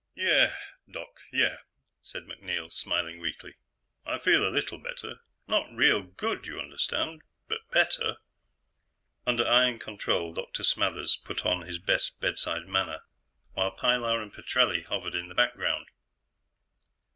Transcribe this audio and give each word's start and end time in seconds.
"Yeah, 0.15 0.55
Doc, 0.89 1.19
yeah," 1.31 1.57
said 2.01 2.25
MacNeil 2.25 2.71
smiling 2.73 3.19
weakly, 3.19 3.53
"I 4.03 4.17
feel 4.17 4.43
a 4.43 4.49
little 4.49 4.79
better. 4.79 5.19
Not 5.45 5.71
real 5.75 6.01
good, 6.01 6.47
you 6.47 6.59
understand, 6.59 7.21
but 7.47 7.69
better." 7.69 8.17
Under 9.27 9.47
iron 9.47 9.77
control, 9.77 10.33
Dr. 10.33 10.63
Smathers 10.63 11.17
put 11.17 11.45
on 11.45 11.67
his 11.67 11.77
best 11.77 12.19
bedside 12.19 12.65
manner, 12.65 13.01
while 13.53 13.69
Pilar 13.69 14.23
and 14.23 14.33
Petrelli 14.33 14.81
hovered 14.81 15.13
in 15.13 15.27
the 15.29 15.35
background. 15.35 15.85